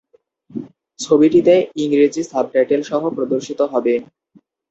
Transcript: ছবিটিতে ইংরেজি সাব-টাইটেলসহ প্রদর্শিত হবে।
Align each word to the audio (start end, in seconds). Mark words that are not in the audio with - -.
ছবিটিতে 0.99 1.53
ইংরেজি 1.83 2.21
সাব-টাইটেলসহ 2.23 3.01
প্রদর্শিত 3.17 3.59
হবে। 3.73 3.93